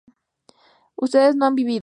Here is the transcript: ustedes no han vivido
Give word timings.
ustedes 0.95 1.35
no 1.35 1.45
han 1.45 1.53
vivido 1.55 1.79